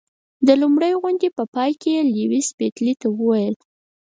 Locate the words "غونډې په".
1.01-1.43